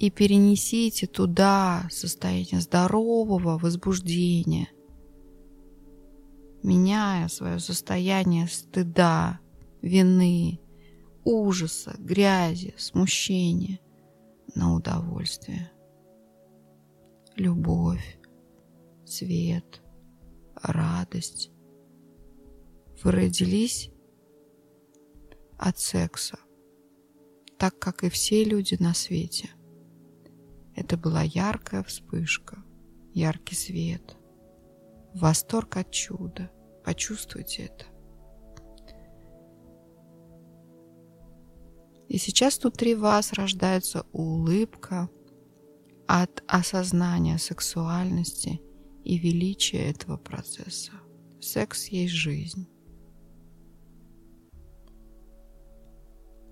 и 0.00 0.08
перенесите 0.08 1.06
туда 1.06 1.86
состояние 1.90 2.62
здорового 2.62 3.58
возбуждения, 3.58 4.70
меняя 6.62 7.28
свое 7.28 7.58
состояние 7.58 8.48
стыда, 8.48 9.40
вины, 9.82 10.58
ужаса, 11.22 11.96
грязи, 11.98 12.72
смущения 12.78 13.78
на 14.54 14.74
удовольствие 14.74 15.70
любовь, 17.36 18.18
свет, 19.04 19.82
радость. 20.54 21.50
Вы 23.02 23.12
родились 23.12 23.90
от 25.58 25.78
секса, 25.78 26.38
так 27.58 27.78
как 27.78 28.02
и 28.02 28.08
все 28.08 28.44
люди 28.44 28.78
на 28.80 28.94
свете. 28.94 29.50
Это 30.74 30.96
была 30.96 31.22
яркая 31.22 31.82
вспышка, 31.82 32.62
яркий 33.12 33.54
свет, 33.54 34.16
восторг 35.14 35.76
от 35.76 35.90
чуда. 35.90 36.50
Почувствуйте 36.84 37.64
это. 37.64 37.84
И 42.08 42.18
сейчас 42.18 42.58
внутри 42.58 42.94
вас 42.94 43.32
рождается 43.32 44.06
улыбка– 44.12 45.08
от 46.12 46.42
осознания 46.48 47.38
сексуальности 47.38 48.60
и 49.04 49.16
величия 49.16 49.90
этого 49.90 50.16
процесса. 50.16 50.90
Секс 51.40 51.86
есть 51.86 52.14
жизнь. 52.14 52.66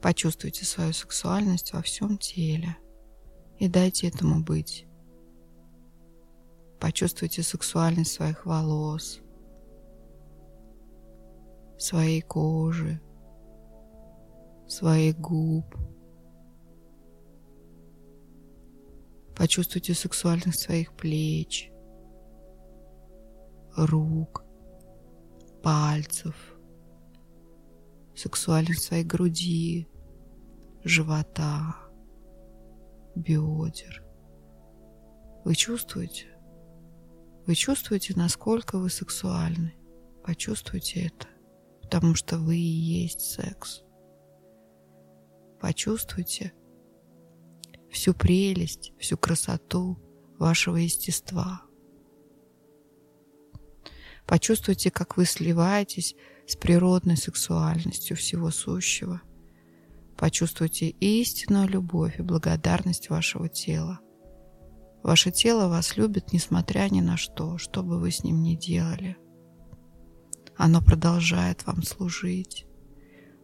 Почувствуйте 0.00 0.64
свою 0.64 0.92
сексуальность 0.92 1.72
во 1.72 1.82
всем 1.82 2.18
теле 2.18 2.76
и 3.58 3.68
дайте 3.68 4.08
этому 4.08 4.42
быть. 4.42 4.86
Почувствуйте 6.80 7.42
сексуальность 7.42 8.12
своих 8.12 8.46
волос, 8.46 9.20
своей 11.78 12.22
кожи, 12.22 13.00
своих 14.66 15.18
губ– 15.18 15.74
Почувствуйте 19.38 19.94
сексуальность 19.94 20.58
своих 20.58 20.92
плеч, 20.94 21.70
рук, 23.76 24.42
пальцев, 25.62 26.34
сексуальность 28.16 28.82
своей 28.82 29.04
груди, 29.04 29.86
живота, 30.82 31.76
бедер. 33.18 34.04
Вы 35.44 35.54
чувствуете? 35.54 36.26
Вы 37.46 37.54
чувствуете, 37.54 38.14
насколько 38.16 38.78
вы 38.78 38.90
сексуальны? 38.90 39.74
Почувствуйте 40.24 41.06
это, 41.06 41.26
потому 41.82 42.14
что 42.14 42.38
вы 42.38 42.56
и 42.56 42.60
есть 42.60 43.20
секс. 43.20 43.82
Почувствуйте, 45.60 46.52
всю 47.90 48.14
прелесть, 48.14 48.92
всю 48.98 49.16
красоту 49.16 49.98
вашего 50.38 50.76
естества. 50.76 51.62
Почувствуйте, 54.26 54.90
как 54.90 55.16
вы 55.16 55.24
сливаетесь 55.24 56.14
с 56.46 56.54
природной 56.54 57.16
сексуальностью 57.16 58.16
всего 58.16 58.50
сущего. 58.50 59.22
Почувствуйте 60.18 60.88
истинную 60.88 61.68
любовь 61.68 62.18
и 62.18 62.22
благодарность 62.22 63.08
вашего 63.08 63.48
тела. 63.48 64.00
Ваше 65.02 65.30
тело 65.30 65.68
вас 65.68 65.96
любит, 65.96 66.32
несмотря 66.32 66.88
ни 66.90 67.00
на 67.00 67.16
что, 67.16 67.56
что 67.56 67.82
бы 67.82 68.00
вы 68.00 68.10
с 68.10 68.24
ним 68.24 68.42
ни 68.42 68.56
делали. 68.56 69.16
Оно 70.56 70.82
продолжает 70.82 71.64
вам 71.66 71.82
служить. 71.84 72.66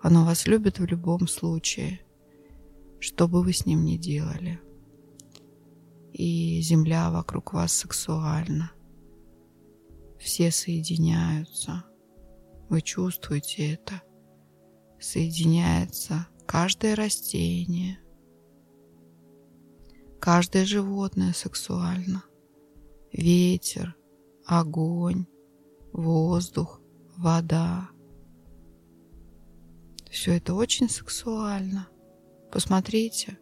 Оно 0.02 0.24
вас 0.24 0.46
любит 0.46 0.80
в 0.80 0.84
любом 0.84 1.28
случае 1.28 2.04
что 3.04 3.28
бы 3.28 3.42
вы 3.42 3.52
с 3.52 3.66
ним 3.66 3.84
ни 3.84 3.98
делали. 3.98 4.58
И 6.14 6.58
земля 6.62 7.10
вокруг 7.10 7.52
вас 7.52 7.74
сексуальна. 7.74 8.72
Все 10.18 10.50
соединяются. 10.50 11.84
Вы 12.70 12.80
чувствуете 12.80 13.74
это. 13.74 14.00
Соединяется 14.98 16.26
каждое 16.46 16.94
растение, 16.94 17.98
каждое 20.20 20.64
животное 20.64 21.32
сексуально. 21.32 22.24
Ветер, 23.12 23.94
огонь, 24.44 25.26
воздух, 25.92 26.80
вода. 27.16 27.88
Все 30.10 30.36
это 30.36 30.54
очень 30.54 30.88
сексуально. 30.88 31.88
Посмотрите, 32.50 33.38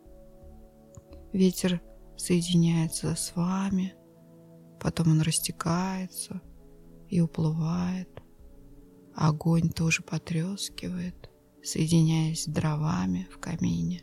ветер 1.33 1.81
соединяется 2.17 3.15
с 3.15 3.35
вами, 3.35 3.95
потом 4.81 5.13
он 5.13 5.23
растекается 5.23 6.41
и 7.09 7.21
уплывает. 7.21 8.09
Огонь 9.15 9.69
тоже 9.69 10.03
потрескивает, 10.03 11.31
соединяясь 11.63 12.45
с 12.45 12.47
дровами 12.47 13.29
в 13.33 13.39
камине. 13.39 14.03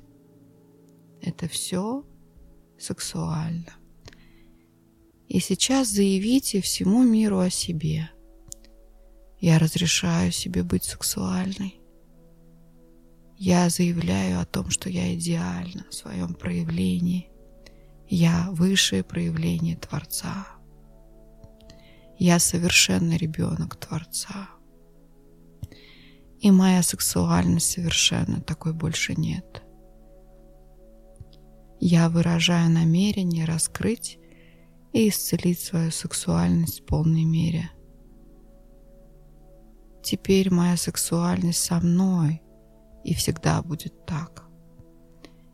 Это 1.22 1.48
все 1.48 2.06
сексуально. 2.78 3.74
И 5.28 5.40
сейчас 5.40 5.90
заявите 5.90 6.62
всему 6.62 7.04
миру 7.04 7.40
о 7.40 7.50
себе. 7.50 8.10
Я 9.40 9.60
разрешаю 9.60 10.32
себе 10.32 10.64
быть 10.64 10.84
сексуальной. 10.84 11.80
Я 13.38 13.70
заявляю 13.70 14.42
о 14.42 14.46
том, 14.46 14.70
что 14.70 14.90
я 14.90 15.14
идеальна 15.14 15.86
в 15.90 15.94
своем 15.94 16.34
проявлении. 16.34 17.30
Я 18.08 18.50
высшее 18.52 19.04
проявление 19.04 19.78
Творца. 19.78 20.48
Я 22.18 22.40
совершенный 22.40 23.18
ребенок 23.18 23.78
Творца. 23.78 24.50
И 26.40 26.52
моя 26.52 26.84
сексуальность 26.84 27.72
совершенно 27.72 28.42
такой 28.42 28.74
больше 28.74 29.14
нет. 29.16 29.64
Я 31.80 32.10
выражаю 32.10 32.70
намерение 32.70 33.46
раскрыть 33.46 34.20
и 34.94 35.10
исцелить 35.10 35.60
свою 35.60 35.92
сексуальность 35.92 36.82
в 36.82 36.86
полной 36.86 37.24
мере. 37.24 37.70
Теперь 40.04 40.52
моя 40.52 40.78
сексуальность 40.78 41.64
со 41.64 41.80
мной– 41.80 42.42
И 43.04 43.14
всегда 43.14 43.62
будет 43.62 44.06
так. 44.06 44.44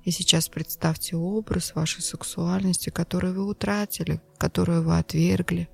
И 0.03 0.11
сейчас 0.11 0.49
представьте 0.49 1.15
образ 1.15 1.73
вашей 1.75 2.01
сексуальности, 2.01 2.89
которую 2.89 3.35
вы 3.35 3.47
утратили, 3.47 4.21
которую 4.37 4.83
вы 4.83 4.97
отвергли. 4.97 5.69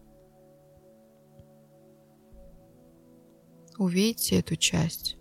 Увидьте 3.78 4.40
эту 4.40 4.56
часть 4.56 5.18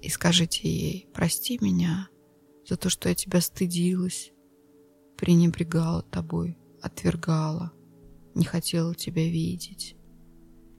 и 0.00 0.08
скажите 0.08 0.68
ей, 0.68 1.08
прости 1.12 1.58
меня 1.60 2.08
за 2.64 2.76
то, 2.76 2.88
что 2.88 3.08
я 3.08 3.14
тебя 3.14 3.40
стыдилась, 3.40 4.32
пренебрегала 5.16 6.02
тобой, 6.02 6.58
отвергала, 6.80 7.72
не 8.34 8.44
хотела 8.44 8.94
тебя 8.94 9.24
видеть. 9.24 9.96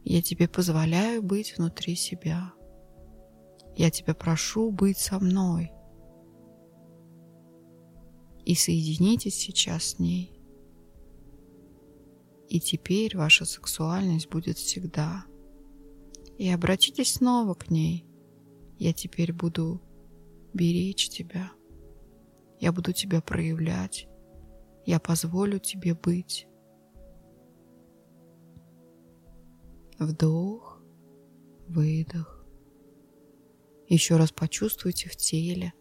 Я 0.03 0.21
тебе 0.21 0.47
позволяю 0.47 1.21
быть 1.21 1.58
внутри 1.58 1.95
себя. 1.95 2.53
Я 3.75 3.91
тебя 3.91 4.13
прошу 4.13 4.71
быть 4.71 4.97
со 4.97 5.19
мной. 5.19 5.71
И 8.45 8.56
соединитесь 8.56 9.36
сейчас 9.36 9.84
с 9.84 9.99
ней. 9.99 10.39
И 12.47 12.62
теперь 12.62 13.17
ваша 13.17 13.43
сексуальность 13.43 14.30
будет 14.30 14.58
всегда. 14.58 15.25
И 16.38 16.50
обратитесь 16.50 17.13
снова 17.13 17.54
к 17.56 17.69
ней. 17.69 18.06
Я 18.78 18.93
теперь 18.93 19.34
буду 19.34 19.82
беречь 20.54 21.10
тебя. 21.10 21.52
Я 22.60 22.71
буду 22.71 22.93
тебя 22.93 23.21
проявлять. 23.21 24.08
Я 24.86 25.00
позволю 25.00 25.60
тебе 25.60 25.93
быть. 25.95 26.47
Вдох, 30.00 30.82
выдох. 31.67 32.45
Еще 33.88 34.17
раз 34.17 34.32
почувствуйте 34.32 35.10
в 35.10 35.15
теле 35.15 35.73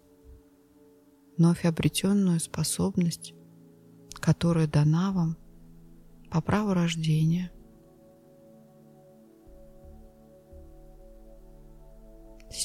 вновь 1.36 1.64
обретенную 1.64 2.40
способность, 2.40 3.34
которая 4.14 4.66
дана 4.66 5.12
вам 5.12 5.36
по 6.30 6.40
праву 6.40 6.72
рождения. 6.72 7.52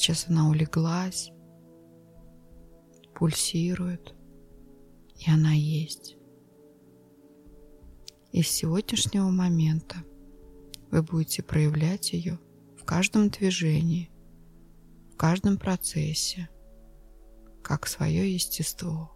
Сейчас 0.02 0.28
она 0.28 0.50
улеглась, 0.50 1.32
пульсирует, 3.14 4.16
и 5.16 5.30
она 5.30 5.52
есть. 5.52 6.18
И 8.32 8.42
с 8.42 8.48
сегодняшнего 8.48 9.30
момента 9.30 9.98
вы 10.90 11.04
будете 11.04 11.44
проявлять 11.44 12.14
ее 12.14 12.40
в 12.76 12.84
каждом 12.84 13.30
движении, 13.30 14.10
в 15.14 15.18
каждом 15.18 15.60
процессе, 15.60 16.50
как 17.62 17.86
свое 17.86 18.34
естество. 18.34 19.16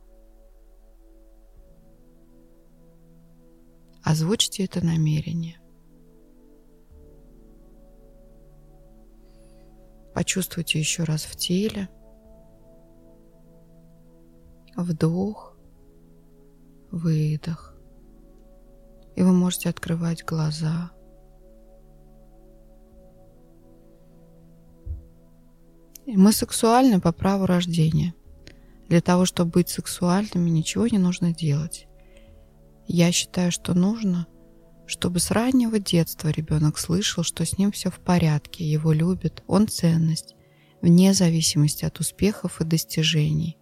Озвучьте 4.04 4.66
это 4.66 4.86
намерение. 4.86 5.60
Почувствуйте 10.16 10.80
еще 10.80 11.04
раз 11.04 11.26
в 11.26 11.36
теле. 11.36 11.90
Вдох, 14.78 15.58
выдох. 16.90 17.76
И 19.18 19.24
вы 19.24 19.34
можете 19.34 19.68
открывать 19.68 20.24
глаза. 20.24 20.92
Мы 26.06 26.32
сексуальны 26.32 27.02
по 27.02 27.12
праву 27.12 27.46
рождения. 27.46 28.16
Для 28.88 29.02
того, 29.02 29.26
чтобы 29.26 29.52
быть 29.52 29.68
сексуальными, 29.68 30.50
ничего 30.50 30.88
не 30.88 30.98
нужно 30.98 31.34
делать. 31.34 31.88
Я 32.88 33.12
считаю, 33.12 33.52
что 33.52 33.74
нужно, 33.74 34.28
чтобы 34.88 35.20
с 35.20 35.32
раннего 35.32 35.80
детства 35.80 36.30
ребенок 36.30 36.78
слышал, 36.78 37.24
что 37.24 37.46
с 37.46 37.58
ним 37.58 37.72
все 37.72 37.90
в 37.90 38.00
порядке, 38.00 38.64
его 38.64 38.92
любят, 38.92 39.44
он 39.48 39.68
ценность, 39.68 40.36
вне 40.82 41.14
зависимости 41.14 41.86
от 41.86 42.00
успехов 42.00 42.62
и 42.62 42.66
достижений. 42.66 43.58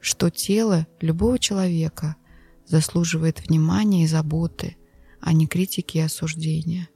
Что 0.00 0.30
тело 0.30 0.86
любого 1.00 1.38
человека 1.38 2.16
заслуживает 2.66 3.46
внимания 3.46 4.04
и 4.04 4.08
заботы, 4.08 4.76
а 5.20 5.32
не 5.32 5.46
критики 5.46 5.98
и 5.98 6.02
осуждения. 6.02 6.88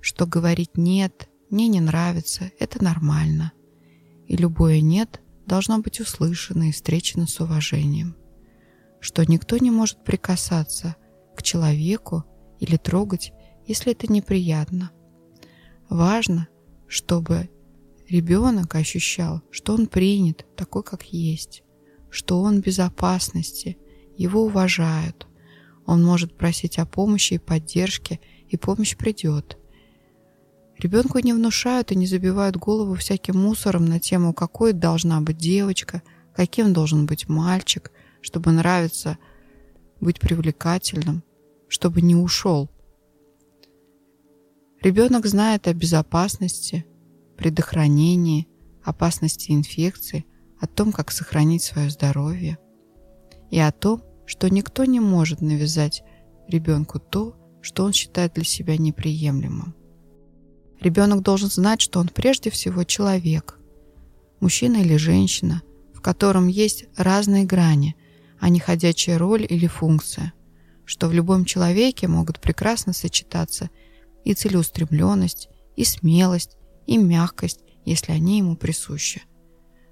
Что 0.00 0.26
говорить 0.26 0.76
«нет», 0.76 1.28
«мне 1.50 1.66
не 1.68 1.80
нравится»— 1.80 2.50
это 2.58 2.82
нормально 2.82 3.52
и 4.28 4.36
любое 4.36 4.80
«нет» 4.80 5.20
должно 5.46 5.78
быть 5.78 6.00
услышано 6.00 6.68
и 6.68 6.72
встречено 6.72 7.26
с 7.26 7.40
уважением, 7.40 8.14
что 9.00 9.24
никто 9.24 9.56
не 9.56 9.70
может 9.70 10.04
прикасаться 10.04 10.96
к 11.34 11.42
человеку 11.42 12.24
или 12.58 12.76
трогать, 12.76 13.32
если 13.66 13.92
это 13.92 14.10
неприятно. 14.12 14.90
Важно, 15.88 16.48
чтобы 16.86 17.50
ребенок 18.08 18.74
ощущал, 18.74 19.42
что 19.50 19.74
он 19.74 19.86
принят 19.86 20.46
такой, 20.56 20.82
как 20.82 21.04
есть, 21.04 21.62
что 22.10 22.40
он 22.40 22.60
в 22.60 22.64
безопасности, 22.64 23.78
его 24.16 24.42
уважают, 24.42 25.28
он 25.88 26.04
может 26.04 26.36
просить 26.36 26.78
о 26.78 26.84
помощи 26.84 27.34
и 27.34 27.38
поддержке, 27.38 28.20
и 28.48 28.58
помощь 28.58 28.94
придет. 28.94 29.56
Ребенку 30.78 31.18
не 31.18 31.32
внушают 31.32 31.90
и 31.90 31.96
не 31.96 32.06
забивают 32.06 32.56
голову 32.56 32.94
всяким 32.94 33.38
мусором 33.38 33.86
на 33.86 33.98
тему, 33.98 34.34
какой 34.34 34.74
должна 34.74 35.20
быть 35.20 35.38
девочка, 35.38 36.02
каким 36.34 36.74
должен 36.74 37.06
быть 37.06 37.28
мальчик, 37.28 37.90
чтобы 38.20 38.52
нравиться, 38.52 39.16
быть 40.00 40.20
привлекательным, 40.20 41.24
чтобы 41.68 42.02
не 42.02 42.16
ушел. 42.16 42.70
Ребенок 44.82 45.26
знает 45.26 45.66
о 45.66 45.74
безопасности, 45.74 46.86
предохранении, 47.36 48.48
опасности 48.82 49.52
инфекции, 49.52 50.24
о 50.60 50.66
том, 50.66 50.92
как 50.92 51.10
сохранить 51.10 51.62
свое 51.62 51.90
здоровье 51.90 52.58
и 53.50 53.58
о 53.58 53.72
том, 53.72 54.02
что 54.26 54.48
никто 54.48 54.84
не 54.84 55.00
может 55.00 55.40
навязать 55.40 56.02
ребенку 56.48 56.98
то, 56.98 57.36
что 57.60 57.84
он 57.84 57.92
считает 57.92 58.34
для 58.34 58.44
себя 58.44 58.76
неприемлемым. 58.76 59.74
Ребенок 60.80 61.22
должен 61.22 61.48
знать, 61.48 61.80
что 61.80 61.98
он 61.98 62.08
прежде 62.08 62.50
всего 62.50 62.84
человек, 62.84 63.58
мужчина 64.40 64.76
или 64.76 64.96
женщина, 64.96 65.62
в 65.92 66.00
котором 66.00 66.46
есть 66.46 66.86
разные 66.96 67.44
грани, 67.44 67.96
а 68.38 68.48
не 68.48 68.60
ходячая 68.60 69.18
роль 69.18 69.44
или 69.48 69.66
функция, 69.66 70.32
что 70.88 71.06
в 71.06 71.12
любом 71.12 71.44
человеке 71.44 72.08
могут 72.08 72.40
прекрасно 72.40 72.94
сочетаться 72.94 73.68
и 74.24 74.32
целеустремленность, 74.32 75.50
и 75.76 75.84
смелость, 75.84 76.56
и 76.86 76.96
мягкость, 76.96 77.60
если 77.84 78.12
они 78.12 78.38
ему 78.38 78.56
присущи, 78.56 79.22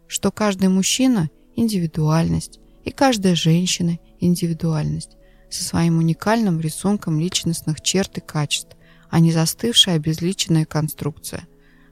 что 0.07 0.33
каждый 0.33 0.69
мужчина– 0.69 1.29
индивидуальность, 1.55 2.61
и 2.83 2.91
каждая 2.91 3.35
женщина– 3.35 3.99
индивидуальность, 4.21 5.19
со 5.51 5.65
своим 5.65 5.99
уникальным 5.99 6.61
рисунком 6.61 7.21
личностных 7.21 7.83
черт 7.83 8.17
и 8.17 8.23
качеств, 8.23 8.75
а 9.11 9.21
не 9.21 9.33
застывшая 9.33 9.97
обезличенная 9.97 10.65
конструкция. 10.65 11.47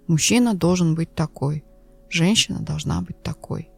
Мужчина 0.07 0.55
должен 0.55 0.95
быть 0.95 1.14
такой, 1.14 1.62
женщина 2.09 2.61
должна 2.61 3.03
быть 3.03 3.23
такой. 3.23 3.69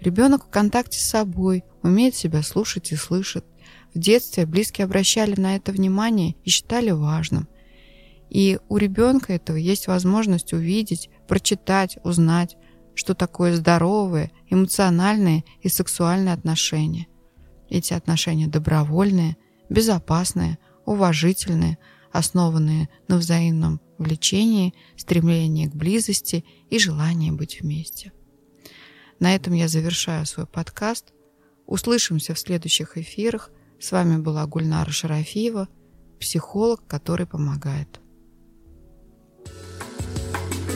Ребенок 0.00 0.46
в 0.46 0.50
контакте 0.50 1.00
с 1.00 1.08
собой, 1.08 1.64
умеет 1.82 2.14
себя 2.14 2.44
слушать 2.44 2.92
и 2.92 2.96
слышать. 2.96 3.44
В 3.94 3.98
детстве 3.98 4.46
близкие 4.46 4.84
обращали 4.84 5.38
на 5.38 5.56
это 5.56 5.72
внимание 5.72 6.36
и 6.44 6.50
считали 6.50 6.90
важным. 6.90 7.48
И 8.30 8.58
у 8.68 8.78
ребенка 8.78 9.34
этого 9.34 9.56
есть 9.56 9.86
возможность 9.86 10.52
увидеть, 10.52 11.10
прочитать, 11.28 11.98
узнать, 12.02 12.56
что 12.94 13.14
такое 13.14 13.54
здоровые, 13.54 14.30
эмоциональные 14.48 15.44
и 15.60 15.68
сексуальные 15.68 16.32
отношения. 16.32 17.06
Эти 17.68 17.92
отношения 17.92 18.46
добровольные, 18.46 19.36
безопасные, 19.68 20.58
уважительные, 20.84 21.78
основанные 22.10 22.88
на 23.08 23.16
взаимном 23.16 23.80
влечении, 23.98 24.74
стремлении 24.96 25.66
к 25.66 25.74
близости 25.74 26.44
и 26.70 26.78
желании 26.78 27.30
быть 27.30 27.60
вместе. 27.60 28.12
На 29.20 29.34
этом 29.34 29.52
я 29.52 29.68
завершаю 29.68 30.26
свой 30.26 30.46
подкаст. 30.46 31.12
Услышимся 31.66 32.34
в 32.34 32.38
следующих 32.38 32.98
эфирах. 32.98 33.50
С 33.82 33.90
вами 33.90 34.16
была 34.16 34.46
Гульнара 34.46 34.92
Шарафиева, 34.92 35.66
психолог, 36.20 36.86
который 36.86 37.26
помогает. 37.26 38.00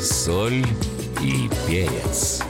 Соль 0.02 0.66
и 1.22 1.48
перец. 1.68 2.42